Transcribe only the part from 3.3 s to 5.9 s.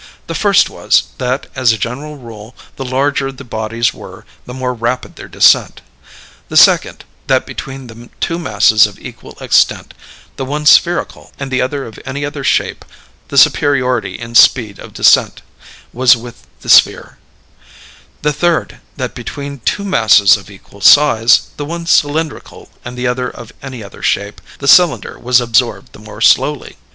the bodies were, the more rapid their descent;